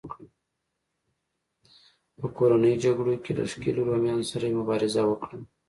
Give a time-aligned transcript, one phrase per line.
[2.17, 5.37] په کورنیو جګړو کې له ښکېلو رومیانو سره یې مبارزه وکړه